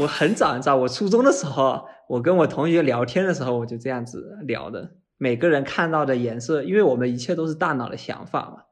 [0.00, 4.96] 我很早很早，我初中的时候，我跟我同学聊天的时候，我就这样子聊的。
[5.18, 8.62] 每个人看到的颜色，因为我们一切都是大脑的想法嘛，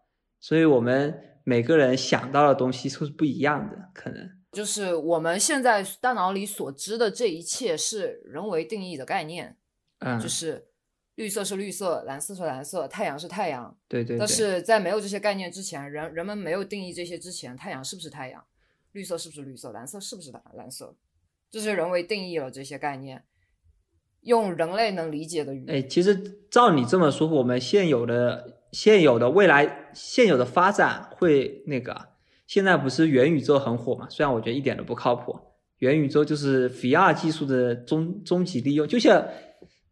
[0.41, 1.15] 所以我们
[1.45, 9.59] 每个人想到的东西是不一样的，可能就是我们现在大脑里所知的这一切是人为定义的概念，
[9.99, 10.69] 嗯，就是
[11.17, 13.77] 绿色是绿色，蓝色是蓝色，太阳是太阳。
[13.87, 14.17] 对对。
[14.17, 18.43] 但是在没有这些概念之前，人人们没有定义这些之前，太阳是不是太阳，
[18.93, 20.97] 绿色是不是绿色，蓝色是不是蓝蓝色，
[21.51, 23.25] 这是人为定义了这些概念。
[24.23, 32.09] 用人类能理解的语言，哎，其实照你这么说，我们现有的、现有的未来、现有的发展会那个，
[32.47, 34.09] 现在不是元宇宙很火嘛？
[34.11, 35.39] 虽然我觉得一点都不靠谱，
[35.79, 39.25] 元宇宙就是 VR 技术的终终极利用，就像，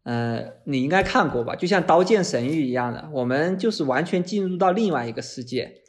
[0.03, 1.55] 呃，你应该看过吧？
[1.55, 5.83] 就像《刀剑神域》一样的，我们就是完全进入到另外一个世界，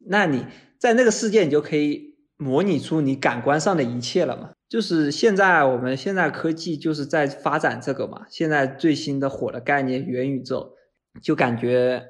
[0.00, 0.44] 那你
[0.78, 4.50] 在那个世界，你就可以模拟出你感官上的一切了嘛？
[4.68, 8.26] 就是现在，我们现在科技就是在发展这个嘛。
[8.28, 10.74] 现在最新的火的概念元宇宙，
[11.22, 12.04] 就感觉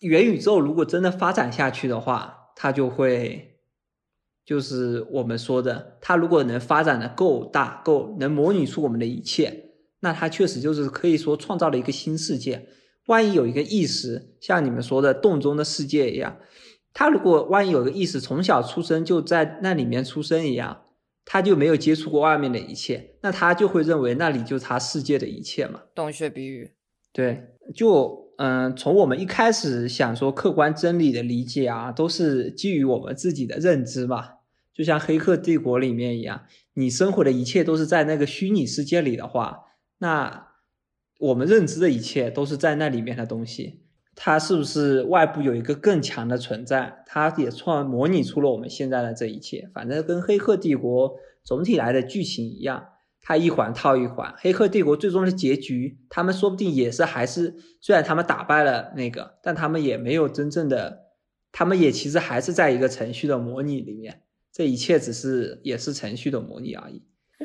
[0.00, 3.60] 元宇宙如果真的发展下去的话，它就会
[4.44, 12.68] 就是我们说的，它如果能发展的够大，够能模拟出我们的一切，那它确实就是可以说创造了一个新世界。
[13.06, 16.38] 万一有一个意识，像你们说的洞中的世界一样，
[16.96, 20.84] 他如果万一有个意识从小出生就在那里面出生一样。
[21.28, 25.82] 他就没有接触过外面的一切，那他就会认为那里就是他世界的一切嘛。
[25.92, 26.70] 洞穴比喻，
[27.12, 34.34] 对，就嗯，从我们一开始想说客观真理的理解啊，都是基于我们自己的认知嘛。
[34.72, 36.42] 就像《黑客帝国》里面一样，
[36.74, 39.64] 你生活的一切都是在那个虚拟世界里的话，
[39.98, 40.52] 那
[41.18, 43.80] 我们认知的一切都是在那里面的东西。
[44.18, 47.04] 它是不是外部有一个更强的存在？
[47.06, 49.70] 它也创模拟出了我们现在的这一切。
[49.74, 51.10] 反正跟《黑客帝国》
[51.44, 52.88] 总体来的剧情一样，
[53.20, 54.30] 它一环套一环。
[54.38, 61.00] 《黑客帝国》最终的结局，他们说不定也是还是，虽然他们打败了那个，但他们也没有真正的，
[61.52, 64.22] 他们也其实还是在一个程序的模拟里面。
[64.50, 67.02] 这一切只是也是程序的模拟而已。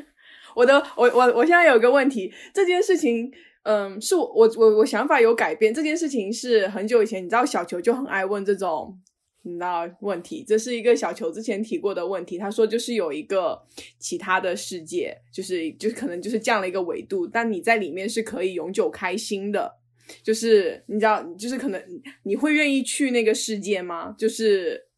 [0.56, 3.30] 我的，我我我现在有个问题，这件事情。
[3.64, 9.00] 嗯，是我我我我想法有改变这件事情是很久以前，你知道小球就很爱问这种
[9.42, 12.36] 你知道问题，这是一个小球之前提过的问题。
[12.36, 13.60] 他说就是有一个
[14.00, 19.78] 其他的世界，就是就可能就是降了一个维度，但你在里面是可以永久开心的。
[20.24, 21.80] 就是你知道，就是可能
[22.24, 24.12] 你会愿意去那个世界吗？
[24.18, 24.88] 就是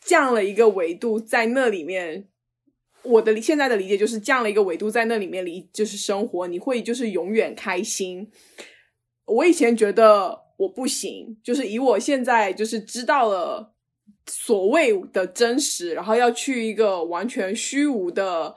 [0.00, 2.28] 降了一个维度在那里面。
[3.04, 8.30] 我的现在的理解就是降了一个维度，在那里面里就是生活，你会就是永远开心。
[9.26, 13.74] 我以前觉得我不行，就是以我现在就是知道了
[14.26, 18.54] 所谓的真实，然后要去一个完全虚无的，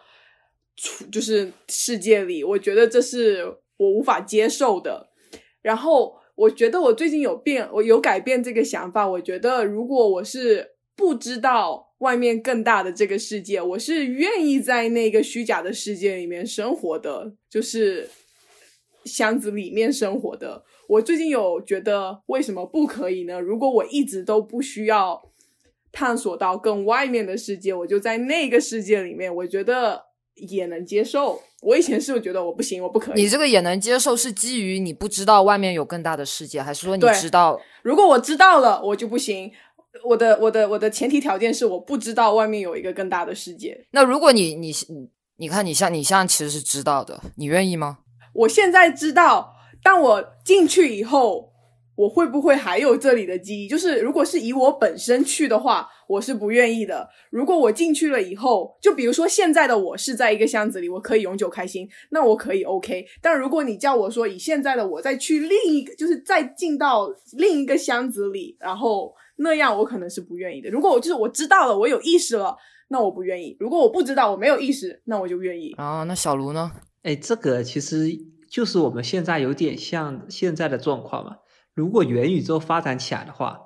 [1.11, 3.45] 就是世界里，我觉得这是
[3.77, 5.09] 我无法接受的。
[5.61, 9.07] 然后我觉得我最近有变，我有改变这个想法。
[9.07, 11.86] 我觉得如果我是不知道。
[11.99, 18.09] 外面更大的这个世界，我是愿意在那个虚假的世界里面生活的，就是
[19.03, 20.63] 箱子里面生活的。
[20.87, 23.39] 我最近有觉得，为什么不可以呢？
[23.39, 25.21] 如果我一直都不需要
[25.91, 30.05] 探索到更外面的世界，我就在那个世界里面，我觉得
[30.35, 31.41] 也能接受。
[31.63, 33.21] 我以前是觉得我不行，我不可以。
[33.21, 37.59] 你这个也能接受，是基于你不知道外面有更大的世界，还是说你知道？
[37.81, 39.51] 如果我知道了，我就不行。
[40.03, 43.85] 我的我的我的前提条件是我不知道外面有一个更大的世界。
[43.91, 44.73] 那如果你你
[45.37, 47.99] 你看你像你像其实是知道的，你愿意吗？
[48.33, 49.53] 我现在知道，
[49.83, 51.51] 但我进去以后，
[51.95, 53.67] 我会不会还有这里的记忆？
[53.67, 57.07] 就是如果是以我本身去的话，我是不愿意的。
[57.29, 63.05] 如果我进去了以后，就比如说现在的我是在一个箱子里，我可以永久开心，那我可以 OK。
[63.21, 69.13] 但如果你叫我说以现在的我再去另一个，就是再进到另一个箱子里，然后。
[69.37, 70.69] 那样我可能是不愿意的。
[70.69, 72.55] 如果我就是我知道了，我有意识了，
[72.89, 73.55] 那我不愿意。
[73.59, 75.73] 如果我不知道，我没有意识，那我就愿意。
[75.77, 76.71] 啊，那小卢呢？
[77.03, 78.09] 哎，这个其实
[78.49, 81.37] 就是我们现在有点像现在的状况嘛。
[81.73, 83.59] 如果元宇宙发展起来的话，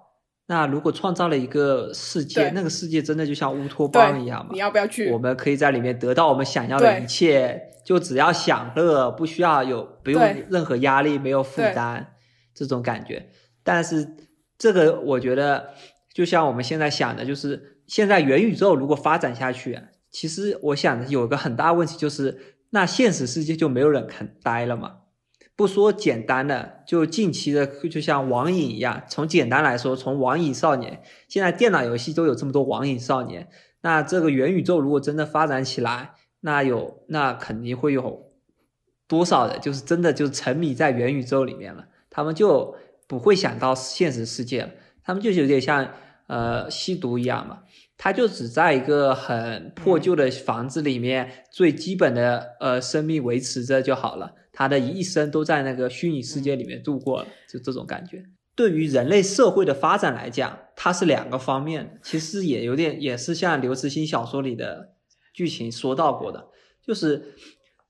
[0.48, 4.50] 那如果创造了一个世界，那个世界真的就像乌托邦一样嘛？
[4.52, 5.10] 你要不要去？
[5.12, 12.14] 我们可以在里面得到我们想要的一切，就只要享乐，不需要有不用任何压力，没有负担，
[12.54, 13.30] 这种感觉。
[13.64, 14.18] 但是。
[14.62, 15.72] 这个我觉得，
[16.14, 19.80] 就像我们现在想的，就是现在元宇宙如果发展下去，
[20.12, 24.98] 其实我想有个很大问题，就是那现实世界就没有人肯待了嘛。
[25.56, 29.02] 不说简单的，就近期的，就像网瘾一样。
[29.10, 33.50] 从简单来说，从网瘾少年，现在电脑游戏都有这么多网瘾少年。
[33.82, 36.12] 那这个元宇宙如果真的发展起来，
[36.42, 38.32] 那有那肯定会有
[39.08, 42.76] 多少人就是真的就沉迷在元宇宙里面了，他们就
[43.12, 44.72] 不会想到现实世界，
[45.04, 45.86] 他们就是有点像
[46.28, 47.64] 呃吸毒一样嘛，
[47.98, 58.24] 他就只在一个很破旧的房子里面，最基本的呃生命维持着就好了，他的一生都在那个虚拟世界里面度过了，就这种感觉。
[58.56, 64.94] 对于人类社会的发展来讲，它是两个方面，其实也有点也是像刘慈欣小说里的
[65.34, 66.48] 剧情说到过的，
[66.82, 67.34] 就是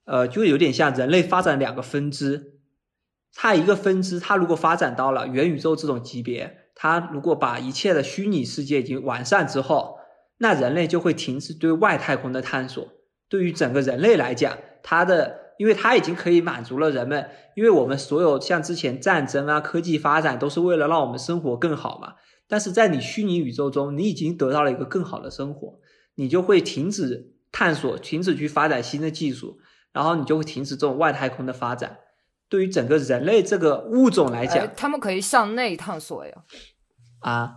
[0.05, 2.53] 呃，就有点像人类发展两个分支，
[3.33, 9.97] 它一个分支，它如果发展到了元宇宙这种级别，它如果把一切的虚拟世界已经完善之后，
[10.37, 12.87] 那人类就会停止对外太空的探索。
[13.29, 22.15] 对于整个人类来讲，它的因为它已经可以满足了人们，因为我们所有像之前战争啊、科技发展都是为了让我们生活更好嘛。
[22.47, 25.79] 但是在你虚拟宇宙中，你已经得到了一个更好的生活，
[26.15, 29.59] 你就会停止探索，停止去发展新的技术，
[29.93, 31.99] 然后你就会停止这种外太空的发展。
[32.51, 36.33] 对于整个人类这个物种来讲，他们可以向内探索呀。
[37.21, 37.53] 啊，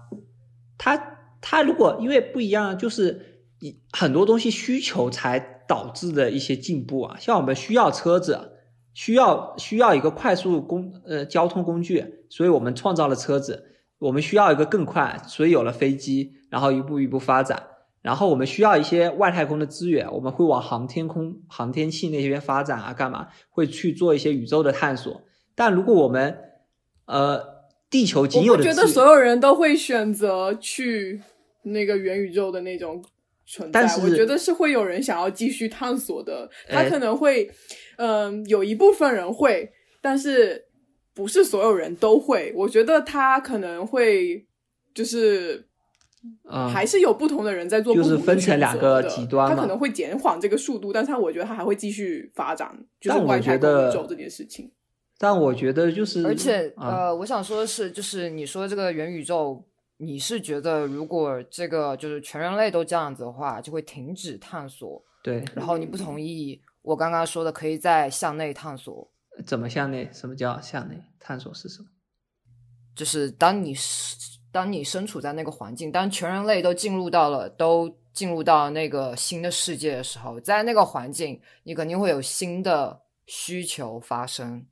[0.79, 0.97] 它
[1.41, 8.53] 它如果因为不一样，就是一很多东西需求才导致的一些进步啊，像我们需要车子，
[8.95, 13.73] 需要需要一个快速工呃交通工具，所以我们创造了车子。
[13.99, 17.61] 我们需要一个更快，所以有了飞机，然后一步一步发展。
[18.05, 23.29] 然后我们需要一些外太空的资源，我们会往航天空、航天器那边发展啊，干嘛？
[23.49, 25.23] 会去做一些宇宙的探索。
[25.55, 26.39] 但如果我们
[27.07, 27.43] 呃
[27.89, 31.23] 地球仅有的，我觉得所有人都会选择去
[31.63, 33.03] 那个元宇宙的那种
[33.47, 33.81] 存在。
[33.81, 37.51] 但是我觉得是会有人想要继续探索的，他可能会，
[37.97, 40.67] 嗯，有一部分人会，但是。
[41.17, 44.45] 不是所有人都会，我觉得他可能会
[44.93, 45.65] 就是，
[46.49, 54.71] 嗯，还是有不同的人在做，就是分成两个极端他可能会减缓这个速度，但是他我觉得他还会继续发展，就是外太空宇宙这件事情。
[55.19, 59.65] 但我觉得就是，而且呃，我想说的是，就是你说这个元宇宙，
[59.99, 65.03] 你是觉得如果这个就是全人类都这样子的话，就会停止探索？
[65.23, 65.45] 对。
[65.55, 69.11] 然后你不同意我刚刚说的，可以在向内探索。
[69.47, 70.11] 怎么向内？
[70.13, 71.55] 什么叫向内探索？
[71.55, 71.89] 是什么？
[72.95, 73.75] 就是当你
[74.55, 82.97] 当你身处在那个环境，当全人类都进入到了都进入到那个新的世界的时候，在那个环境，你肯定会有新的
[83.27, 84.65] 需求发生。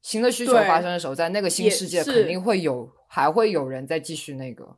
[0.00, 4.68] 新的需求发生的时候，在那个新世界肯定会有，还会有人在继续那个。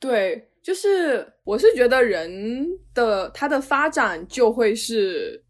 [0.00, 5.40] 对，就是我是觉得人的他的发展就会是。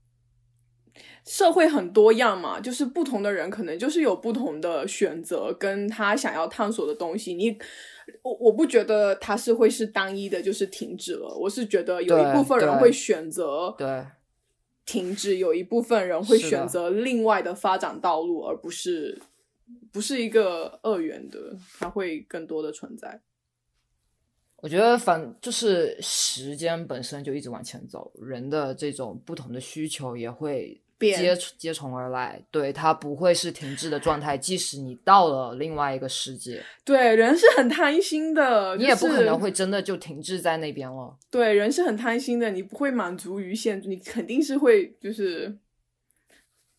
[1.28, 7.34] 社会很多样嘛，就是不同的人可能就是有不同的选择，跟他想要探索的东西。
[7.34, 7.54] 你，
[8.22, 11.28] 我我不觉得他是会是单一的，就是停止了。
[11.36, 14.02] 我是觉得有一部分人会选择对
[14.86, 19.20] 停止，有一部分人会选择另外的发展道路，而不是
[19.92, 23.20] 不是一个二元的，它会更多的存在。
[24.56, 30.80] 我觉得反就是时间本身就一直往前走，人的这种不同的需求也会。
[30.98, 34.36] 接接踵而来，对它不会是停滞的状态。
[34.36, 41.16] 即使你到了另外一个世界，对人是很贪心的，你也不可能会真的就停滞在那边了。
[41.30, 45.56] 对人是很贪心的，你不会满足于现，你肯定是会就是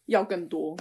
[0.08, 0.76] 要更多。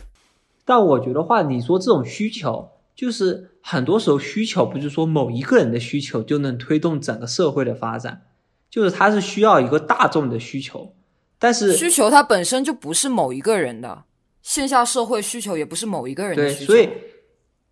[0.64, 8.22] 但我觉得话，你说这种需求，就是很多时候需求不是说某一个人的需求就能推动整个社会的发展，
[8.68, 10.94] 就是它是需要一个大众的需求。
[11.38, 14.04] 但是需求它本身就不是某一个人的，
[14.42, 16.72] 线下社会需求也不是某一个人的需求。
[16.72, 16.88] 所以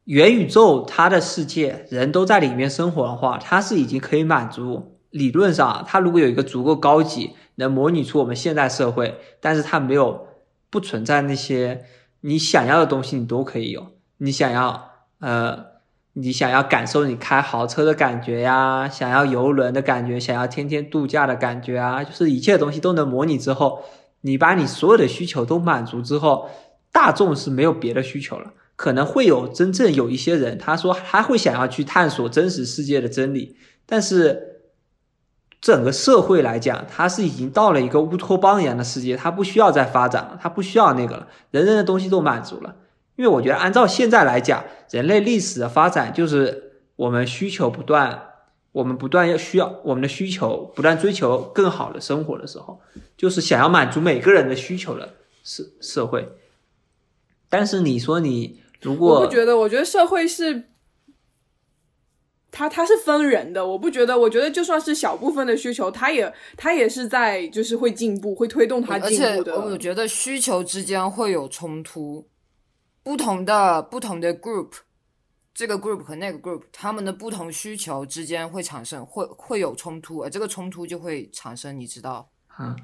[0.04, 4.98] 元宇宙它的世界，人都在里面生活的话，它是已经可以满足。
[5.10, 10.26] 理论上，它如果有一个足够高级，能模拟出我们现代社会，但是它没有
[10.70, 11.84] 不存在那些
[12.20, 13.86] 你想要的东西，你都可以有。
[14.18, 15.75] 你想要呃。
[16.18, 23.82] 你想要感受你开豪车的感觉呀，想要游轮的感觉，想要天天度假的感觉啊，就是一切东西都能模拟之后，
[24.22, 26.48] 你把你所有的需求都满足之后，
[26.90, 28.54] 大众是没有别的需求了。
[28.76, 33.54] 可能会有真正有一些人，他说他会想要去探索真实世界的真理，
[33.84, 34.62] 但是
[35.60, 42.76] 整个社会来讲，他是已经到了一个乌托邦一样的世界，他不需要再发展了，他不需要那个了，人人的东西都满足了。
[43.16, 48.22] 因为我觉得，按照现在来讲，人类历史的发展就是我们需求不断，
[48.72, 52.80] 我们不断要需要我们的需求不断追求更好的生活的时候，
[53.16, 56.28] 就是想要满足每个人的需求的社社会。
[57.48, 60.64] 但是你说你如果我不觉得，我觉得社会是。
[62.48, 69.60] 它它是分人的，我不觉得，我觉得就算是小部分的需求，它也它也是在就是会进步，会推动它而且进步的。
[69.60, 72.26] 我觉得需求之间会有冲突，
[73.06, 74.70] 不同的不同的 group，
[75.54, 82.74] 这个 group 和那个 group，他们的不同需求之间会产生会会有冲突，而这个冲突就会产生，你知道，嗯，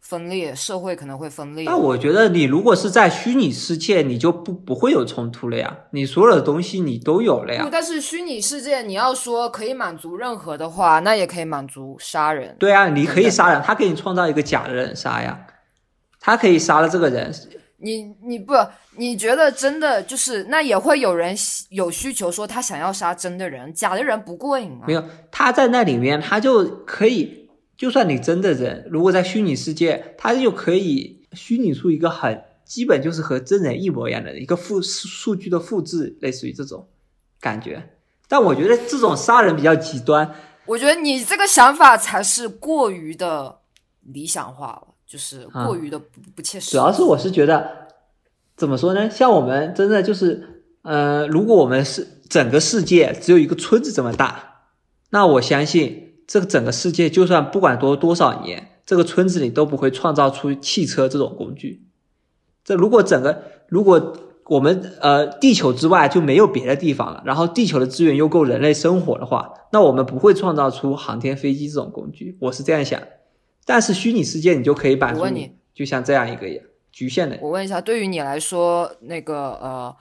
[0.00, 1.66] 分裂，社会可能会分裂。
[1.66, 7.68] 那我觉得你如果是在虚拟世界，你就不不会有冲突了呀，你所有的东西你都有了不，呀。
[7.70, 12.56] 但是虚拟世界你要说可以满足任何的话，那也可以满足杀人。
[12.58, 15.46] 对啊，你可以杀人，他给你创造一个假的人杀呀，
[16.18, 17.30] 他可以杀了这个人，
[17.78, 18.54] 你你不
[18.96, 21.34] 你觉得真的就是那也会有人
[21.68, 24.84] 有需求说他想要杀真的人，假的人不过瘾啊。
[24.86, 36.88] 没有他在那里面，他就可以，就算你真的人，如果在虚拟世界，他就可以虚拟出一个很基本就是和真人一模一样的一个复数数据的复制，类似于这种
[37.40, 37.90] 感觉。
[38.26, 43.60] 但我觉得这种杀人比较极端，我觉得你这个想法才是过于的
[44.00, 46.72] 理想化了，就是过于的不、不切实际。
[46.72, 47.88] 主要是我是觉得，
[48.56, 49.08] 怎么说呢？
[49.08, 54.62] 像我们真的就是，呃，如果我们是整个世界只有一个村子这么大，
[55.10, 61.86] 那我相信这个整个世界就算不管多多少年，这个村子里都不会创造出汽车这种工具。
[62.64, 72.36] 这如果整个如果我们呃地球之外就没有别的地方了，然后地球的资源又够人类生活的话，那我们不会创造出航天飞机这种工具。
[72.40, 73.00] 我是这样想。
[73.66, 76.46] 但是虚拟世界你就可以满足我问你，就像这样一个
[76.92, 77.36] 局限的。
[77.42, 79.94] 我问一下，对于你来说，那个呃，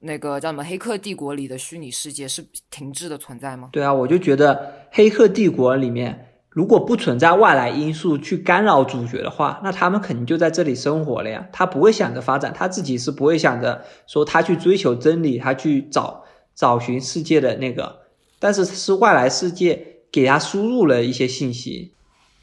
[0.00, 3.68] 那个叫什么《黑客帝国》里的虚拟世界是停滞的存在吗？
[3.72, 4.54] 对啊，我就觉得
[4.90, 11.48] 《黑客帝国》里面如果不存在外来因素去干扰主角的话，那他们肯定就在这里生活了呀。
[11.52, 16.24] 他不会想着发展，他自己是不会想着说他去追求真理，他去找
[16.54, 18.00] 找寻世界的那个，
[18.40, 21.92] 但是是外来世界给他输入了一些信息。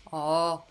[0.10, 0.62] 哦，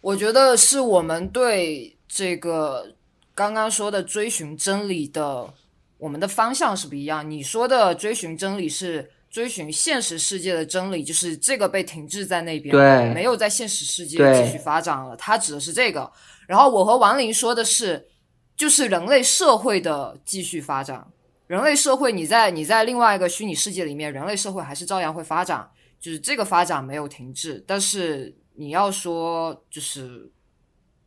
[0.00, 2.94] 我觉得是我们对这个
[3.34, 5.52] 刚刚说的追寻真理的，
[5.98, 7.28] 我们的方向是不一样。
[7.28, 15.16] 你说的追寻真理是追寻现实世界的真理，就是这个被停滞在那边，对没有在现实世界继续发展了。
[15.16, 16.10] 它指的是这个。
[16.46, 18.08] 然后我和王林说的是，
[18.56, 21.06] 就是人类社会的继续发展。
[21.46, 25.68] 人类社会，你在你在另外一个虚拟世界里面，人类社会还是照样会发展，
[26.00, 27.62] 就是这个发展没有停滞。
[27.66, 30.30] 但是你要说，就是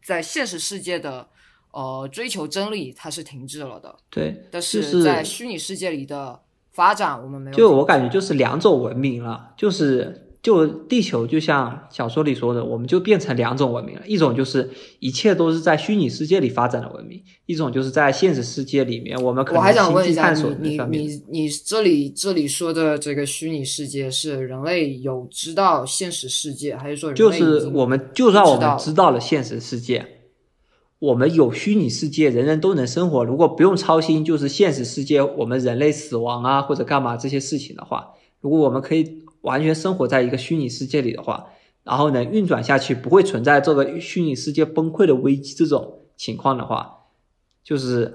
[0.02, 1.28] 在现实世界的
[1.72, 3.94] 呃追求真理，它是停滞了的。
[4.10, 6.42] 对，但是在虚拟世界里的
[6.72, 7.58] 发展，我们没有。
[7.58, 14.68] 就我感觉就是两种文明了，就是就地球就像小说里说的，我们就变成两种文明了，一种就是
[15.00, 21.08] 一切都是在虚拟世界里发展的文明，一种就是在现实世界里面我们可我还能星想问一下际探索你，你。
[21.08, 30.04] 你你这里这里说的这个虚拟世界是人类有知道现实世界，还是说就是我们就算我们知道了现实世界，
[30.98, 33.24] 我们有虚拟世界，人人都能生活。
[33.24, 41.48] 如果不用操心，就是现实世界我们人类死亡啊或者干嘛这些事情的话，如果我们可以完全生活在一个虚拟世界里的话，
[41.84, 47.06] 然后能运转下去，不会存在这个虚拟世界崩溃的危机这种情况的话，
[47.64, 48.14] 就是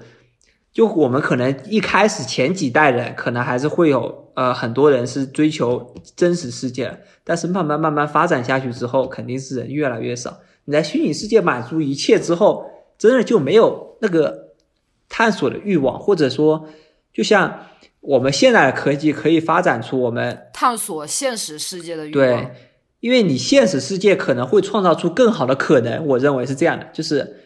[0.72, 10.38] 就我们可能一开始前几代人可能还是会有呃很多人是追求真实世界，但是慢慢慢慢发展下去之后，肯定是人越来越少。
[10.66, 12.68] 你在虚拟世界满足一切之后，
[12.98, 14.54] 真的就没有那个
[15.08, 16.68] 探索的欲望，或者说，
[17.12, 17.66] 就像
[18.06, 22.50] 我们现在的科技可以发展出我们探索现实世界的欲对望。，
[23.00, 27.36] 因为你现实世界可能会创造出更好的可能，我认为是这样的，就是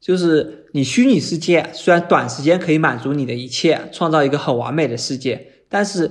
[0.00, 6.10] 就是你虚拟世界虽然短时间可以满足你的一切，创造一个很完美的世界，但是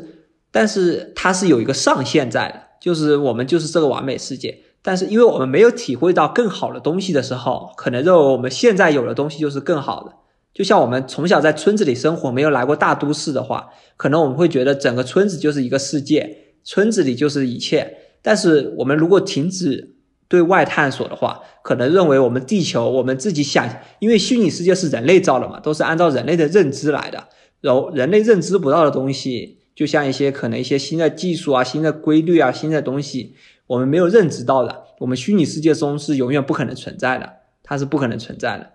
[0.51, 4.59] 但是它是有一个上限在的，就是我们就是这个完美世界。
[4.81, 10.13] 但是因为我们没有体会到更好的东西的时候，可能认为我们现在有的东西就是更好的。
[10.53, 17.98] 就像我们从小在村子里生活，没有来过大都市的话，可能我们会觉得整个村子就是一个世界，村子里就是一切。
[18.22, 19.96] 但是我们如果停止
[20.27, 23.68] 对外探索的话，可能认为我们地球我们自己想，
[24.00, 27.29] 因为虚拟世界是人类造的嘛，都是按照人类的认知来的，
[27.62, 33.36] 然后人类认知不到的东西，就像一些可能一些新的技术啊、新的规律啊、新的东西，
[33.68, 37.29] 我们没有认知到的，我们虚拟世界中是永远不可能存在的，
[37.63, 38.72] 它是不可能存在的。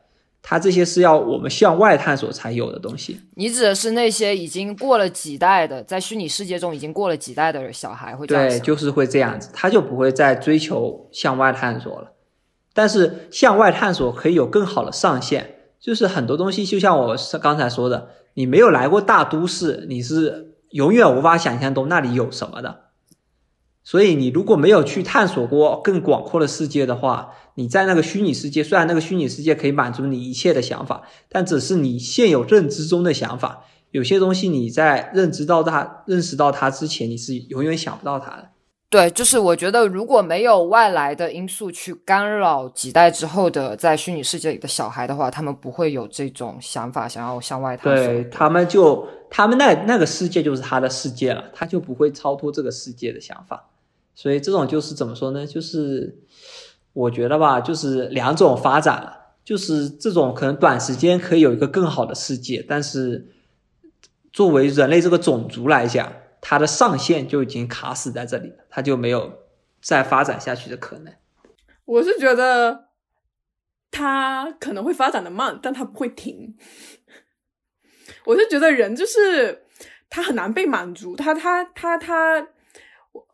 [0.47, 3.19] 它这些是要我们向外探索才有的东西。
[3.35, 12.13] 你指的是那些已经过了几代的，在虚拟世界中已经过了几代的小孩会这样对，就是会这样子，他就不会再追求向外探索了。
[12.75, 15.47] 但是向外探索可以有更好的上限，
[15.81, 22.84] 就是很多东西，就像我刚才说的，你没有来过大都市，你是永远无法想象到那里有什么的。
[23.85, 33.65] 所以你如果没有去探索过更广阔的世界的话，你在那个虚拟世界，虽然那个虚拟世界可以满足你一切的想法，但只是你现有认知中的想法。
[33.91, 38.49] 有些东西你在认知到它、认识到它之前，你是永远想不到它的。
[38.91, 48.07] 对，就是我觉得如果没有外来的因素去干扰几代之后的在虚拟世界里的小孩的话，他们不会有这种想法，想要向外探索。
[48.07, 53.69] 对他们就他们那那个世界就是他的世界了，他就不会超脱这个世界的想法。
[54.15, 55.47] 所以这种就是怎么说呢？
[55.47, 56.21] 就是
[56.93, 63.29] 我觉得吧，就是两种发展了，就是这种可能短时间可以有一个更好的世界，但是
[64.33, 69.33] 作为人类这个种族来讲，它的上限就已经卡死在这里，它就没有
[69.83, 71.13] 再发展下去的可能。
[71.85, 72.91] 我是觉得
[73.91, 76.57] 它可能会发展的慢，但它不会停。
[78.27, 79.65] 我是觉得人就是
[80.09, 82.49] 他很难被满足，他他他他。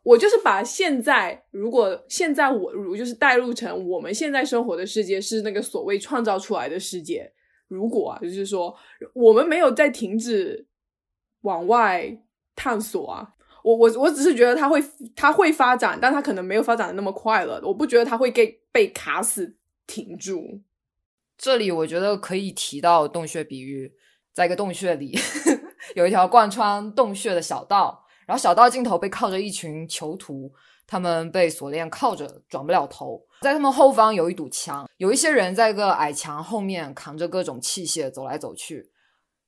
[0.03, 7.31] 我就是把现在，如果现在我如就是代入成我们现在生活的世界是那个所谓创造出来的世界，
[7.67, 8.75] 如果啊，就是说
[9.13, 10.65] 我们没有在停止
[11.41, 12.19] 往外
[12.55, 14.83] 探索啊，我我我只是觉得它会
[15.15, 17.61] 它会发展，但它可能没有发展的那么快了。
[17.63, 19.55] 我不觉得它会给被卡死
[19.85, 20.61] 停住。
[21.37, 23.93] 这里我觉得可以提到洞穴比喻，
[24.33, 25.15] 在一个洞穴里
[25.93, 28.00] 有一条贯穿洞穴的小道。
[28.31, 30.49] 然后小道尽头被靠着一群囚徒，
[30.87, 33.21] 他们被锁链铐着，转不了头。
[33.41, 38.89] 在他们后方有一堵墙，有一些人在一个矮墙后面扛着各种器械走来走去。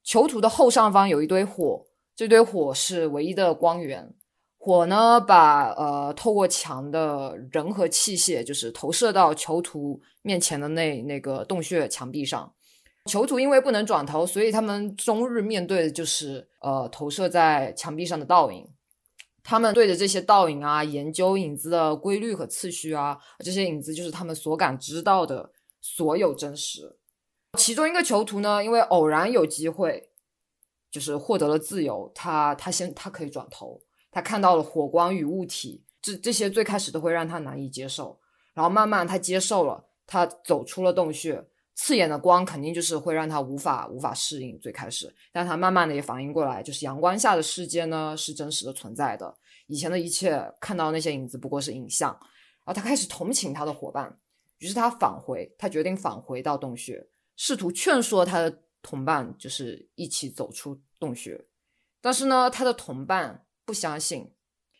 [0.04, 4.14] 囚徒的后上方有一堆火，这堆火是唯一的光源。
[4.58, 12.54] 火呢，把呃透过墙的人和器械，就是投射到囚徒面前的那那个洞穴墙壁上。
[13.06, 18.66] 囚徒因为不能转头，所以他们终日面对的就是呃投射在墙壁上的倒影。
[19.44, 25.52] 他们对着这些倒影啊，研究影子的规律和次序啊，这些影子就是他们所感知到的
[25.82, 26.98] 所有真实。
[27.60, 30.10] 其中一个囚徒呢，因为偶然有机会，
[30.90, 38.20] 就是获得了自由，他他先他可以转头，他看到了火光与物体，这这些最开始都会让他难以接受，
[38.54, 41.46] 然后慢慢他接受了，他走出了洞穴。
[41.76, 49.36] 刺眼的光肯定就是会让他无法无法适应最开始，但他慢慢的也反应过来，就是阳光下的世界呢是真实的存在的，
[49.68, 52.12] 以前的一切看到那些影子不过是影像，
[52.64, 54.18] 然后他开始同情他的伙伴，
[54.60, 61.44] 于是他返回，他决定返回到洞穴，试图劝说他的同伴就是一起走出洞穴，
[62.02, 64.32] 但是呢，他的同伴不相信，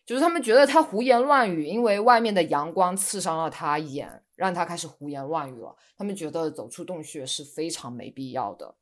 [0.06, 4.23] 就是他们觉得他胡言乱语，因为外面的阳光刺伤了他眼。
[4.44, 5.74] 让他开始胡言乱语了。
[5.98, 8.76] 他们觉得走出洞穴是非常没必要的。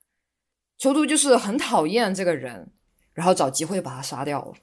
[0.79, 2.71] 囚徒就是很讨厌这个人，
[3.13, 4.53] 然后找机会把他杀掉了。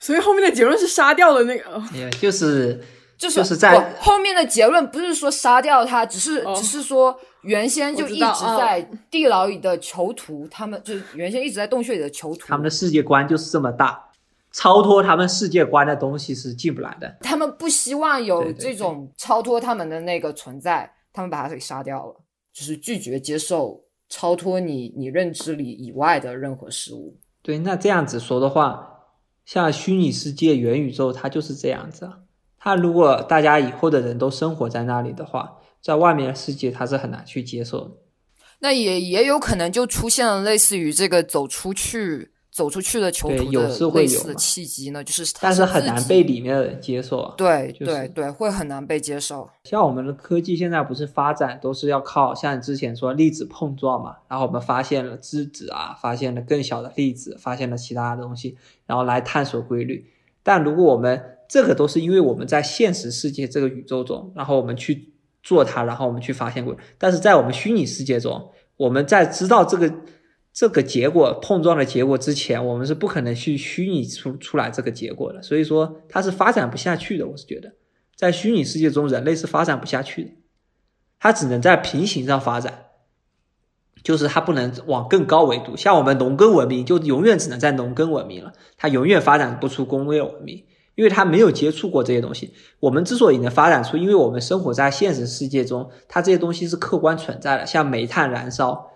[0.00, 2.84] 所以后面的结论是杀掉了那个，也就是
[3.16, 14.09] 就是就是在后面的结论不是说杀掉他，只是只是说原先就一直在地牢里的囚徒，他们就是原先一直在洞穴里的囚徒，他们的世界观就是这么大。
[14.52, 17.18] 超脱他们世界观的东西是进不来的。
[17.20, 22.16] 他们不希望有这种超脱他们的那个存在，他们把它给杀掉了，
[22.52, 27.16] 就是拒绝接受超脱你你认知里以外的任何事物。
[27.42, 28.98] 对，那这样子说的话，
[29.44, 32.10] 像虚拟世界、元宇宙，它就是这样子。
[32.58, 37.92] 它如果大家以后的人都生活在那里的话，在外面的世界，它是很难去接受的。
[38.58, 42.32] 那也也有可能就出现了类似于这个走出去。
[42.50, 47.32] 走出去的囚徒的类似的契机呢，就是但是很难被里面的人接受。
[47.36, 49.48] 对对对，会很难被接受。
[49.64, 60.04] 像我们的科技现在不是发展都是要靠像之前说粒子碰撞嘛，然后我们发现了质子啊，发现了更小的粒子，发现了其他的东西，然后来探索规律。
[60.42, 65.12] 但如果我们这个都是因为我们在现实世界这个宇宙中，然后我们去
[65.44, 66.80] 做它，然后我们去发现规律。
[66.98, 69.94] 但是在我们虚拟世界中，我们在知道这个。
[70.52, 77.26] 这个结果碰撞的结果之前，我们是不可能去虚拟出出来这个结果的，所以说它是发展不下去的。
[77.26, 77.72] 我是觉得，
[78.16, 80.30] 在虚拟世界中，人类是发展不下去的，
[81.20, 82.86] 它只能在平行上发展，
[84.02, 85.76] 就是它不能往更高维度。
[85.76, 90.64] 像我们农耕文明，就永远只能在农耕文明了，它永远发展不出工业文明，
[90.96, 92.52] 因为它没有接触过这些东西。
[92.80, 98.89] 我们之所以能发展出，因为我们生活在现实世界中，它这些东西是客观存在的，像煤炭燃烧。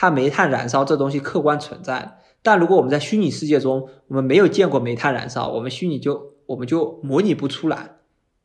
[0.00, 7.96] 它煤炭燃烧这东西客观存在，但如果我们在虚拟世界中，我们没有见过煤炭燃烧，我们虚拟就我们就模拟不出来，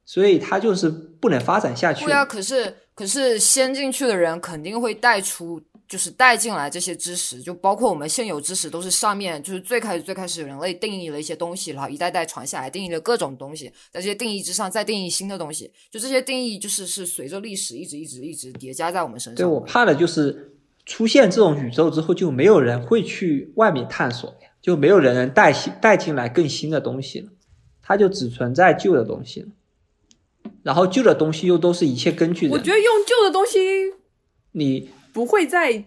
[0.03, 2.05] 所以它就是不能发展下去。
[2.05, 19.35] 对啊，可是可是先进去的人肯定会带出就是带进来这些知识，就包括我们现有知识，都是上面就是最开始最开始人类定义了一些东西，然后一代代传下来，定义了各种东西，在这些定义之上再定义新的东西，就这些定义就是是随着历史一直一直一直叠加在我们身上。
[19.35, 20.52] 对我怕的就是
[20.85, 27.29] 出现这种宇宙之后，就没有人会去外面探索呀，就没有人能带新带进来更新的东西了，
[27.81, 29.47] 它就只存在旧的东西了。
[30.61, 33.59] 然后旧的东西又都是一切根据人，我觉得用旧的东西
[34.51, 35.85] 你不会再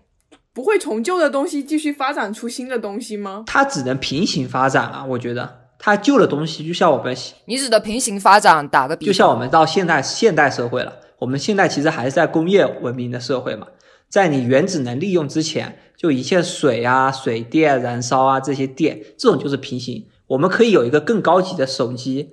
[0.52, 3.44] 不会从旧的东西继续发展出新的东西吗？
[3.46, 13.66] 它只能平行发展啊，我觉得它旧的东西就像我们你指的平行发展，打个比方，就像我们到现代现代社会了，我们现在其实还是在工业文明的社会嘛，
[14.08, 20.06] 在你原子能利用之前，就一切水啊、水电燃烧啊这些电，这种就是平行。
[20.28, 22.30] 我们可以有一个更高级的手机，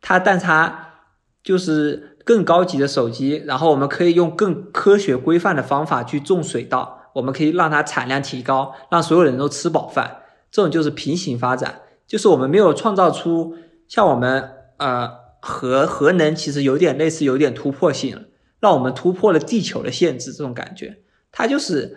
[0.00, 0.94] 它但它
[1.42, 10.22] 就是更高级的手机，然后我们可以用更科学规范的方法去种水稻，我们可以让它产量提高，让所有人都吃饱饭。
[10.50, 13.54] 这种就是平行发展，就是我们没有创造出
[13.86, 15.08] 像我们呃
[15.40, 18.22] 核核能，其实有点类似，有点突破性了，
[18.60, 20.98] 让我们突破了地球的限制，这种感觉，
[21.32, 21.96] 它就是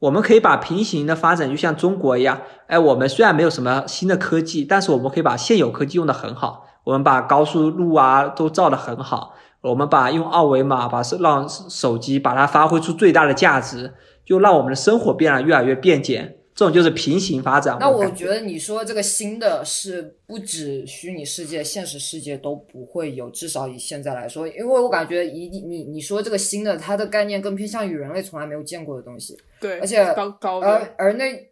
[0.00, 6.64] 我们可以把平行的发展，就像中国一样，哎，我们虽然没有什么新的科技，但是我们可以把现有科技用的很好。
[6.84, 13.92] 我们把高速路啊都造得很好，我们把用二维码把让手机把它发挥出最大的价值，
[14.24, 16.38] 就让我们的生活变得越来越便捷。
[16.58, 17.76] 这种就是平行发展。
[17.78, 29.38] 那我觉得你说这个新的是不止虚拟世界、现实世界都不会有，至少以现在来说，因为我感觉一你你说这个新的，它的概念更偏向于人类从来没有见过的东西。
[29.60, 31.48] 对，而且高高而而那，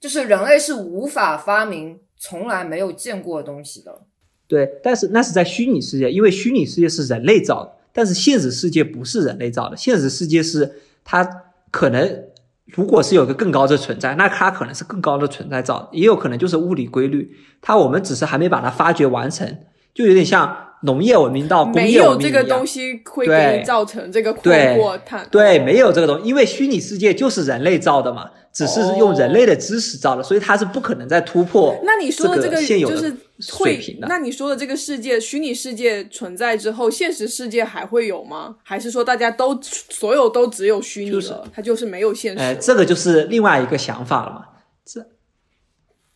[0.00, 4.06] 就是人类是无法发明从来没有见过的东西的。
[4.48, 9.76] 对，但是那是在虚拟世界，因为虚拟世界是人类造的，但是现实世界不是人类造的。
[9.76, 11.22] 现实世界是它
[11.70, 12.24] 可能，
[12.66, 17.30] 如果是有个更高的存在，那它可能是更高的存在造，也有可能就是物理规律，
[17.62, 19.58] 它我们只是还没把它发掘完成，
[19.94, 24.98] 就有点像农业文明到工业文明没有这个东西会给你造成这个困惑，
[25.30, 25.58] 对。
[25.58, 28.30] 对，没有这个东西，因为虚拟世界就是人类造的嘛。
[28.56, 31.78] 只是用人类的知识造的，所以它是不可能再突破。
[31.84, 34.06] 那你说的这个现有的水平的。
[34.08, 38.56] 那你说的这个世界，虚拟世界存在之后，现实世界还会有吗？
[38.62, 42.38] 还是说大家都所有都只有虚拟了，它就是没有现实？
[42.38, 44.46] 哎，这个就是另外一个想法了嘛。
[44.86, 45.06] 这，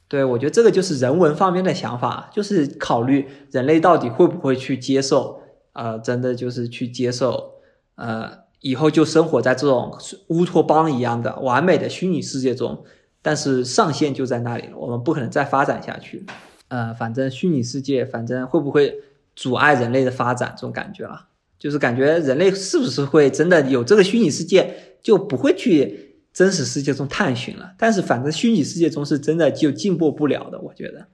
[0.09, 5.43] 对我觉得这个就是人文方面的想法，就是考虑人类到底会不会去接受，
[5.75, 7.57] 呃，真的就是去接受，
[7.97, 8.49] 呃。
[8.61, 9.97] 以后就生活在这种
[10.29, 12.85] 乌托邦一样的完美的虚拟世界中，
[13.23, 16.27] 但是上限就在那里了，我们不可能再发展下去。
[16.69, 18.95] 呃，反正虚拟世界，反正会不会
[19.35, 20.53] 阻碍人类的发展？
[20.57, 27.73] 这种感觉了，就是感觉人类是不是会真的有这个虚拟世界，就不会去真实世界中探寻了。
[27.79, 31.07] 但是反正虚拟世界中是真的就进步不了的，我觉得。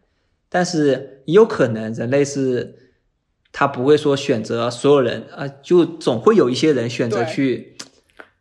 [0.48, 2.82] 但是也有可能人类是。
[3.58, 7.74] 他不会说选择所有人，呃，就总会有一些人选择去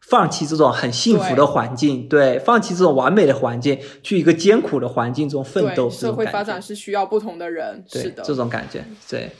[0.01, 5.89] 放弃这种很幸福的环境，对，放弃这种完美的环境，去一个艰苦的环境中奋斗。
[5.89, 8.83] 社会发展是需要不同的人，是的，这种感觉。
[9.07, 9.31] 对，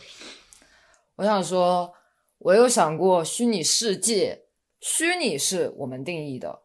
[1.18, 1.92] 我想说，
[2.38, 4.44] 我有想过虚拟世界，
[4.80, 6.62] 虚拟是我们定义的，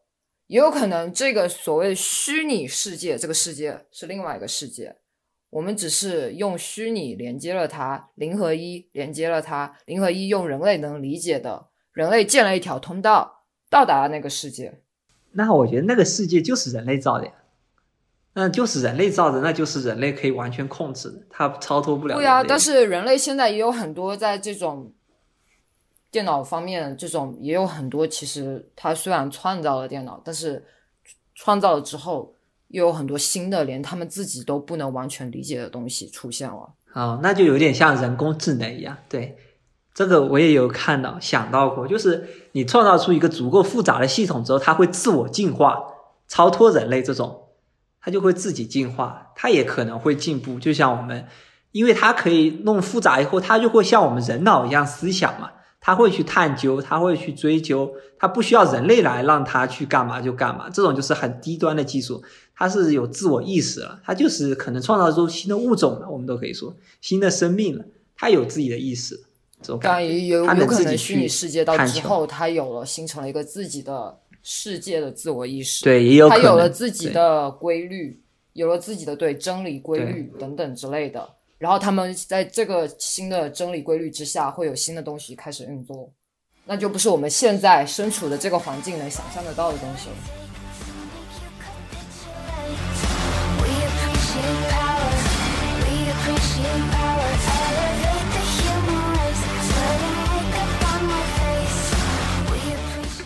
[0.47, 4.99] 也有可能这个所谓虚拟世界，这个世界是另外一个世界。
[5.51, 14.81] 我们只是用虚拟连接了它，零和一连接了它，零和一用人类能理解的，人类建了一条通道，到达了那个世界。
[15.33, 17.33] 那我觉得那个世界就是人类造的呀，
[18.35, 22.15] 那就是人类造的，那就是人类可以完全控制的，它超脱不了。
[22.15, 24.93] 对啊，但是人类现在也有很多在这种
[26.13, 30.65] 电脑方面，这种也有很多，其实它虽然创造了电脑，但是
[31.35, 32.37] 创造了之后。
[32.71, 36.73] 又有很多新的，连他们自己都不能完全理解的东西出现了。
[36.95, 38.97] 哦，那就有点像人工智能一样。
[39.09, 39.37] 对，
[39.95, 45.79] 这个我也有看到、想到过，就是你创造出一个足够复杂的系统之后，它会自我进化，
[46.27, 47.49] 超脱人类这种，
[48.01, 50.59] 它就会自己进化，它也可能会进步。
[50.59, 51.27] 就像我们，
[51.73, 55.51] 因为它可以弄复杂以后，它就会像我们人脑一样思想嘛。
[55.83, 60.69] 它会去探究，它会去追究，它不需要人类来让它去干嘛就干嘛。
[60.69, 62.23] 这种就是很低端的技术，
[62.61, 67.83] 它是有自我意识了，它就是可能创造出新的物种了，我们都可以说新的生命了，
[68.15, 69.19] 它有自己的意识。
[69.63, 81.27] 这种感觉，有有可能虚拟世界到之后，它有了形成了一个自己的世界的自我意识，对，也有可能，它有了自己的规律，有了自己的对真理规律等等之类的。
[81.57, 86.13] 然后他们在这个新的真理规律之下，会有新的东西开始运作，
[86.67, 90.50] 那就不是我们现在身处的这个环境能想象得到的东西了。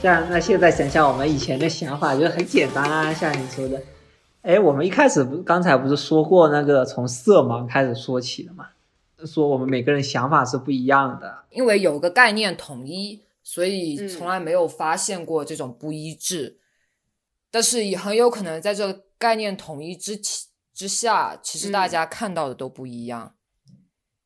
[0.04, 3.82] 像那现在想想，我们以前的想法就很简单啊，像你说的，
[4.42, 8.68] 哎，我们一开始不刚才不是说过那个从色盲开始说起的嘛？
[9.24, 16.58] 说我们每个人想法是不一样的，因为有个概念统一，所以嗯从来没有发现过这种不一致。
[17.50, 23.32] 但是也很有可能在这个概念统一之起之下，其实大嗯家看到的都不一样。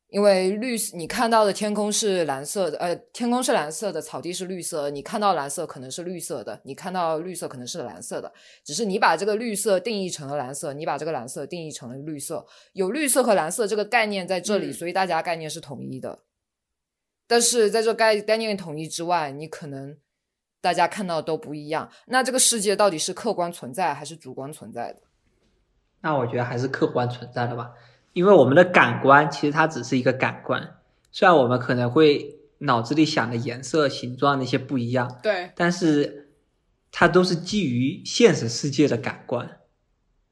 [0.08, 4.88] 因为绿，你看到的天空是蓝色的，呃，天空是蓝色的，草地是绿色。
[4.88, 8.32] 你看到蓝色可能是绿色的，你看到绿色可能是蓝色的。
[8.64, 12.46] 只是你把这个绿色定义成了蓝色，你把这个蓝色定义成了绿色。
[12.72, 16.20] 有绿色和蓝色这个概念在这里，嗯所以大家概念是统一的。
[17.26, 19.94] 但是在这概概念统一之外，你可能
[20.62, 21.90] 大家看到都不一样。
[22.06, 25.02] 那这个世界到底是客观存在还是主观存在的？
[26.00, 27.72] 那我觉得还是客观存在的吧，
[28.12, 30.76] 因为我们的感官其实它只是一个感官，
[31.12, 36.30] 虽然我们可能会脑子里想的颜色、形状那些不一样，对，但是
[36.90, 39.58] 它都是基于现实世界的感官。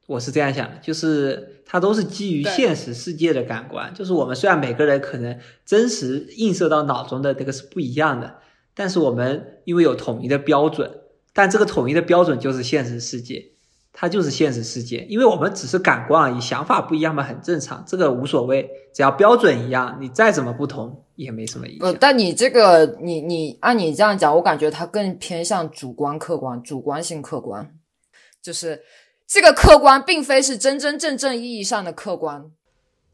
[0.06, 3.92] 我是这样想的，就是它都是基于现实世界的感官。
[3.92, 8.38] 就是我们虽然每个人可能真实映射到脑中的那个是不一样的，
[8.72, 11.00] 但是我们因为有统一的标准，
[11.32, 13.50] 但这个统一的标准就是现实世界，
[13.98, 15.06] 它就是现实世界。
[15.08, 21.96] 因为我们只是感官而已，想法不一样嘛，很正常，这个无所谓，只要标准一样，你再怎么不同也没什么影呃，响。
[21.98, 27.74] 但你这个，你你按你这样讲，我感觉它更偏向主观客观，主观性客观，
[28.42, 28.82] 就是
[29.26, 32.44] 这个客观并非是真真正正意义上的客观。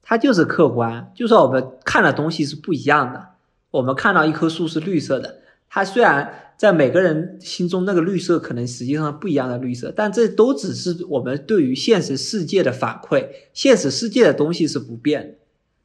[0.03, 3.25] 它就是客观，就算我们看的东西是不一样的，
[3.71, 13.27] 我们看到一棵树是绿色的，它虽然在每个人心中那个绿色可能实际上不一样的绿色，但这都只是我们对于现实世界的反馈。
[13.53, 15.39] 现实世界的东西是不变，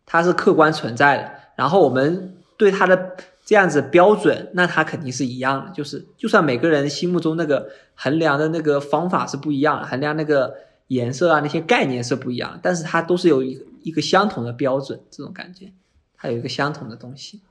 [0.06, 1.32] 它是客观存在的。
[1.56, 5.72] 然后我们对它的这样子标准，那它肯定是一样的。
[5.72, 10.54] 就是就算每个人心目中那个衡量的那个方法是不一样，衡量那个
[10.90, 15.72] 颜色啊那些概念是不一样，但是它都是有一个一个相同的标准，这种感觉，
[16.16, 17.42] 它有一个相同的东西。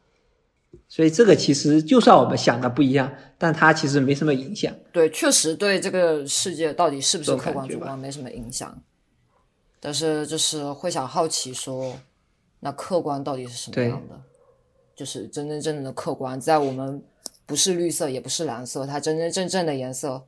[0.88, 4.74] 所以这个其实就算我们想的不一样，但它其实没什么影响。
[4.92, 8.76] 对，确实对这个世界到底是不是客观主观没什么影响。
[9.78, 11.94] 但是就是会想好奇说，
[12.60, 14.20] 那客观到底是什么样的？
[14.96, 17.02] 就是真真正正的客观，在我们
[17.44, 20.26] 不是绿色也不是蓝色，它真真正正的颜色，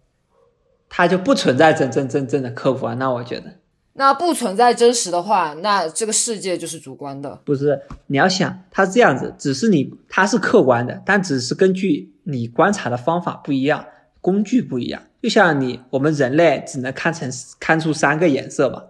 [0.88, 2.96] 它就不存在真真正正的客观。
[2.98, 3.50] 那我觉得
[3.98, 7.40] 那不存在真实的话，那这个世界就是主观的。
[7.44, 13.84] 不是，你要想它是这样子，只是你它是客观的，但只是根据你观察的方法不一样，
[14.20, 15.02] 工具不一样。
[15.20, 18.84] 就像你我们人类只能看成看出三个颜色嘛，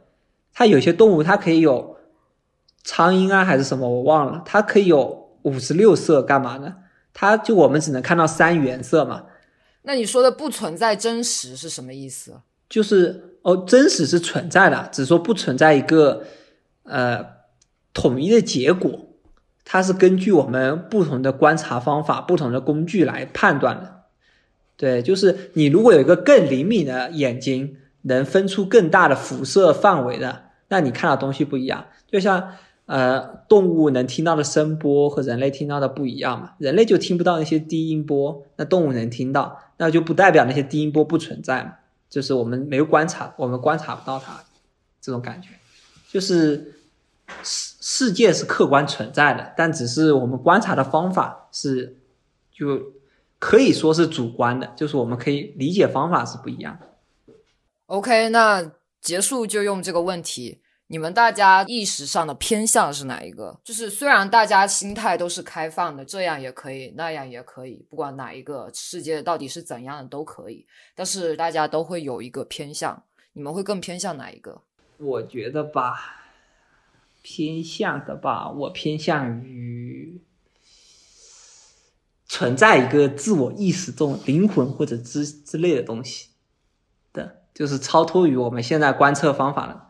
[0.52, 1.96] 它有些动物它可以有
[2.84, 6.74] 苍蝇啊还是什么我忘了，它可以有五十六色，干嘛呢？
[7.14, 9.24] 它就我们只能看到三原色嘛，
[9.82, 12.42] 那你说的不存在真实是什么意思？
[12.68, 16.24] 就是哦，真实是存在的，只是说不存在一个
[16.82, 17.24] 呃
[17.94, 19.06] 统一的结果，
[19.64, 24.02] 它是根据我们不同的观察方法、不同的工具来判断的。
[24.76, 31.86] 对，就是你如果有一个更灵敏的眼睛，能分出更大的辐射范围的，那你看到东西不一样。
[32.06, 32.52] 就像
[32.86, 41.72] 呃，动物能听到的声波和人类听到的不一样嘛，人类就听不到那些低音波，那动物能听到，那就不代表那些低音波不存在嘛。
[42.08, 44.42] 就是我们没有观察，我们观察不到它，
[45.00, 45.50] 这种感觉，
[46.10, 46.80] 就是
[47.42, 51.96] 世世界是客观存在的，但只是我们观察的方法是，
[52.52, 52.92] 就
[53.38, 56.88] 可以说是主观的，就是我们可以理解方法是不一样的。
[57.86, 60.58] OK，那结束就用这个问题，
[60.90, 63.60] 你们大家意识上的偏向是哪一个？
[63.62, 73.02] 就是虽然大家心态都是开放的，这样也可以，那样也可以，不管哪一个世界到底是怎样的都可以，但是大家都会有一个偏向，
[73.34, 74.62] 你们会更偏向哪一个？
[74.96, 76.22] 我觉得吧，
[77.20, 80.22] 偏向的吧，我偏向于
[82.24, 86.30] 存在一个自我意识中灵魂或者之之类的东西
[87.12, 89.87] 的，就是超脱于我们现在观测方法的。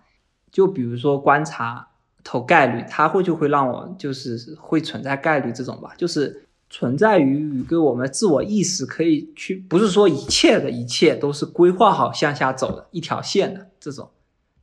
[0.51, 1.89] 就比如说观察
[2.25, 14.11] 投概率，它会就会让我就是会存在概率这种吧，就是存在于一个我们自我意识可以去，不是说一切的一切都是规划好向下走的一条线的这种。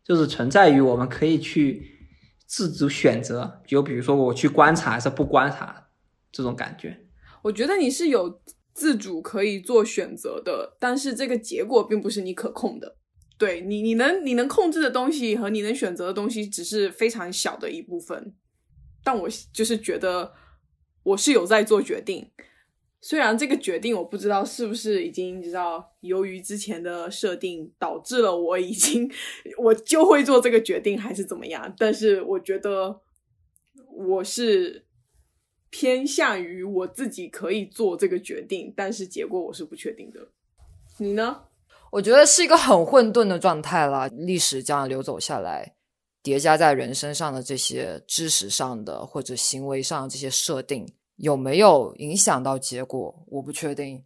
[0.04, 1.98] 就是存在于我们可以去
[2.46, 5.88] 自主选择，就比如说我去观察还是不观察
[6.32, 7.00] 这种感觉。
[7.42, 8.40] 我觉得你是有
[8.74, 12.98] 自主可以做选择的，但是这个结果并不是你可控的。
[13.38, 18.34] 对你，你能你能控制的东西和你能选择的东西只是非常小的一部分。
[19.04, 20.34] 但我就是觉得
[21.04, 22.32] 我是有在做决定，
[23.02, 29.12] 虽然这个决定我不知道是不是已经你知道，由于之前的设定导致了我已经
[29.58, 31.72] 我就会做这个决定，还是怎么样？
[31.78, 33.02] 但是我觉得
[33.92, 34.86] 我是
[35.70, 40.30] 偏向于我自己可以做这个决定，但是结果我是不确定的。
[40.98, 41.44] 你呢？
[41.96, 44.06] 我觉得是一个很混沌的状态了。
[44.10, 45.76] 历史这样流走下来，
[46.22, 50.86] 叠加在人身上的这些知识上的或者行为上这些设定。
[51.16, 53.16] 有没有影响到结果？
[53.28, 54.04] 我不确定，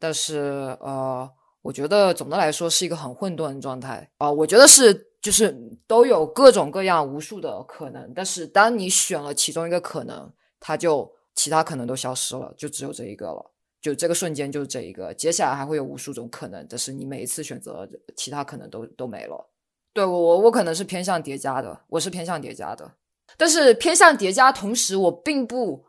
[0.00, 1.30] 但是呃，
[1.62, 4.28] 我觉得总的来说是一个很混沌的状态啊。
[4.28, 13.48] 我觉得是，就是都有各种各样无数的可能，但是当你选了其中一个可能，它就其他可能都消失了，就只有这一个了，
[13.80, 15.12] 就这个瞬间就是这一个。
[15.14, 19.48] 接下来还会有无数种可能，但是你每一次选择，其他可能都都没了。
[19.92, 22.90] 对我，我我可能是偏向叠加的，我是偏向叠加的，
[23.36, 25.84] 但是偏向叠加，同时我并不。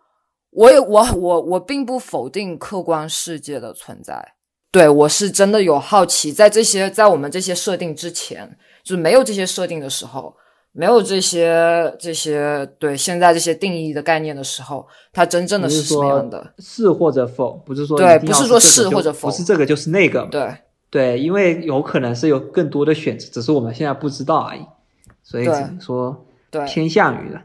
[0.51, 4.19] 我也我我我并不否定客观世界的存在，
[4.71, 8.49] 对我是真的有好奇，在这些在我们这些设定之前，
[8.83, 10.35] 就是没有这些设定的时候，
[10.71, 16.53] 没有这些这些对现在这些定义的概念的时候，它真正的是什么样的？
[16.59, 17.53] 是或者否？
[17.65, 20.25] 不是说对，不是说是或者否，不是这个就是那个。
[20.27, 20.55] 对
[20.91, 24.61] 对，因为有可能是有更多的选择，只是我们现在不知道而已，
[25.23, 27.41] 所以只能说对偏向于的。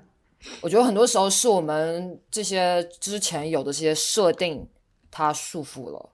[0.61, 4.67] 我觉得很多时候是我们这些之前有的这些设定，
[5.11, 6.11] 它束缚了，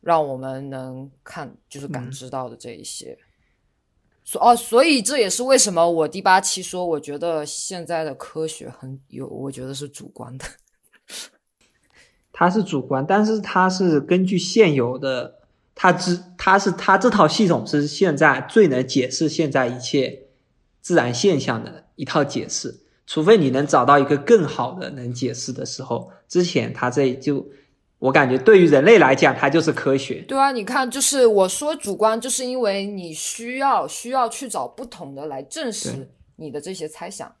[0.00, 3.16] 让我们能看就是感知到的这一些。
[4.30, 10.44] 所哦，所以这也是为什么我第八期说，我觉得现在的科学很有，我觉得是主观的。
[12.30, 15.38] 它是主观，但是它是根据现有的，
[15.74, 20.24] 它之它是它这套系统是现在最能解释现在一切
[20.82, 22.82] 自然现象的一套解释。
[23.06, 27.48] 除非你能找到一个更好的能解释的时候，之前它这就，
[27.98, 30.22] 我感觉对于人类来讲，它就是科学。
[30.22, 37.34] 对啊，你看，就是我说主观，就是因为你需要需要去找不同的来证实你的这些猜想，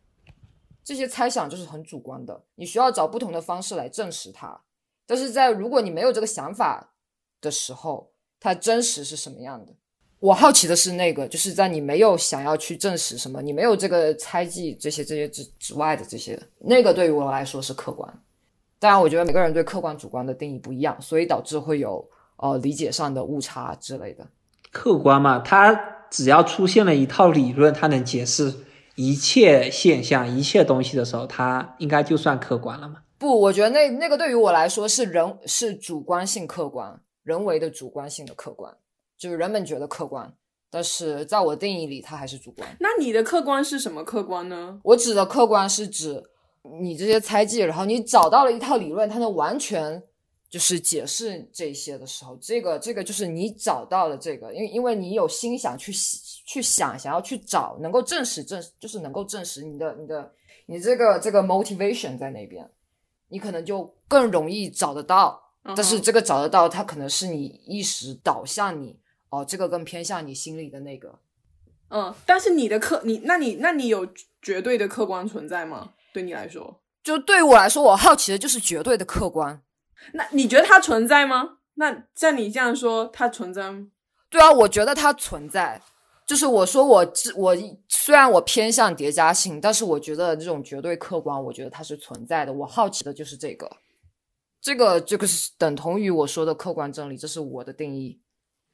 [0.82, 4.60] 这些猜想就是很主观的，你需要找不同的方式来证实它。
[5.06, 6.92] 但是在如果你没有这个想法
[7.40, 9.72] 的时候，它真实是什么样的？
[10.18, 18.22] 我好奇的是，那个就是在你没有想要去证实什么，你没有这个猜忌这些这些之之外的这些，那个对于我来说是客观。
[18.78, 24.26] 当然，我觉得每个人对客观主观的定义不一样，所以导致会有呃理解上的误差之类的。
[24.70, 25.74] 客观嘛，它
[26.10, 28.54] 只要出现了一套理论，它能解释
[28.94, 33.02] 一切现象、一切东西的时候，它应该就算客观了嘛？
[33.18, 38.72] 不，我觉得那那个对于我来说是人是主观性客观，人为的主观性的客观。
[39.18, 40.32] 就是人们觉得客观，
[40.70, 42.68] 但是在我定义里，它还是主观。
[42.78, 44.78] 那你的客观是什么客观呢？
[44.84, 46.22] 我指的客观是指
[46.80, 50.02] 你这些猜忌，然后你找到了一套理论，它能完全
[50.50, 60.32] 就是解释这些的时候，这个这个就是你找到的这个，因为因为你有心想去去想，想要去找能够证实证，就是能够证实你的你的
[60.66, 62.68] 你这个这个 motivation 在那边，
[63.28, 65.42] 你可能就更容易找得到。
[65.76, 68.98] 但是这个找得到，它可能是你意识导向你。
[69.30, 71.18] 哦，这个更偏向你心里的那个，
[71.90, 74.08] 嗯，但是你的客，你那你那你有
[74.40, 75.92] 绝对的客观存在吗？
[76.12, 79.62] 对你来说，就对我来说，我好奇的就是绝对的客观。
[80.14, 81.58] 那你觉得它存在吗？
[81.74, 83.88] 那像你这样说，它存在吗？
[84.28, 85.80] 对啊，我觉得它存在。
[86.26, 87.56] 就是我说我我
[87.88, 92.52] 虽然我偏向叠加性，但是我觉得这种绝对客观，我觉得它是存在的。
[92.52, 93.70] 我好奇的就是这个，
[94.60, 98.20] 这个这个是等同于我说的客观真理，这是我的定义。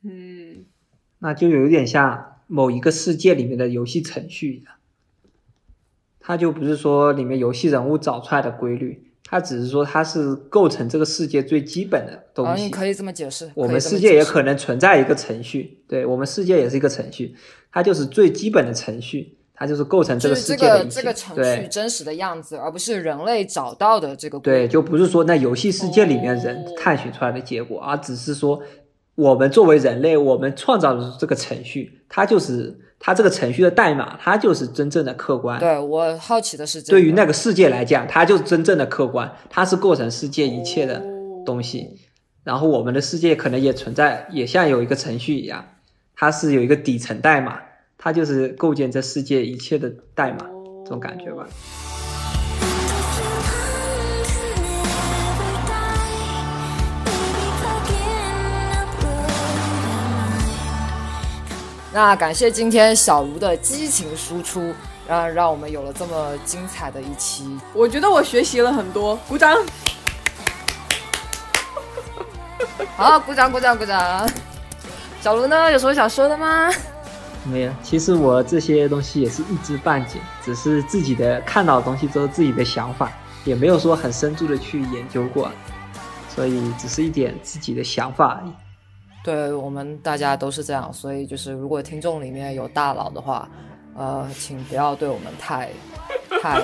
[0.03, 0.67] 嗯，
[1.21, 4.75] 那就有点像某一个世界里面的游戏程序一样，
[6.27, 12.63] 它就不是说里面游戏人物找出来的规律，它只是说它是构成这个世界最基本的东西。
[12.63, 13.51] 你可以这么解释。
[13.55, 17.35] 我们世界也可能存在一个程序，对我们世界也是一个程序，
[17.71, 20.87] 它就是最基本的程序，它就是构成这个世界的。
[20.87, 24.39] 这个程序真实的样子，而不是人类找到的这个。
[24.39, 28.63] 对，就不是说那游戏世界里面人探寻出来的结果，而只是说。
[29.17, 35.61] 我们作为人类，我们创造的这个程序，它就是它这个程序的代码，它就是真正的客观。
[35.61, 41.05] 对我好奇的是，对于那个世界来讲，它就是真正的客观，它是构成世界一切的
[41.45, 41.99] 东西。
[42.45, 45.67] 然后我们的世界可能也存在，也像有一个程序一样，
[46.17, 47.61] 它是有一个底层代码，
[47.99, 50.47] 它就是构建这世界一切的代码，
[50.87, 51.47] 这种感觉吧。
[61.95, 64.75] 那感谢今天小卢的激情输出，
[65.07, 67.57] 让让我们有了这么精彩的一期。
[67.73, 69.57] 我觉得我学习了很多，鼓掌。
[72.99, 74.29] 好，鼓掌鼓掌鼓掌。
[75.21, 76.69] 小卢呢，有什么想说的吗？
[77.45, 83.13] 没有，其实我这些东西也是一知半解，只是自己的看到的东西都是自己的想法，
[83.45, 85.49] 也没有说很深度的去研究过，
[86.29, 88.53] 所以只是一点自己的想法而已。
[89.25, 93.49] 对我们大家都是这样，所以就是如果听众里面有大佬的话，
[93.97, 95.71] 呃，请不要对我们太
[96.43, 96.63] 太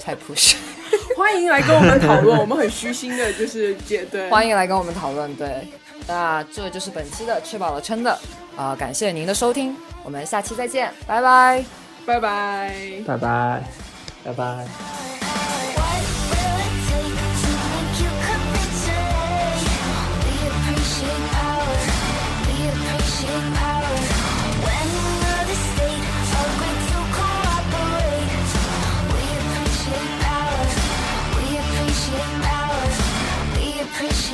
[0.00, 0.56] 太 push。
[1.16, 4.30] 欢迎来跟我们讨论，我们很虚心的，就是解对。
[4.30, 5.68] 欢迎来跟我们讨论，对。
[6.06, 8.18] 那这就是本期的吃饱了撑的，
[8.56, 11.62] 啊、感谢您的收听，我们下期再见，拜拜。
[12.06, 12.72] 拜拜。
[13.06, 13.62] 拜拜，
[14.24, 15.27] 拜拜。